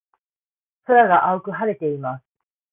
[0.87, 2.25] 空が青く晴れています。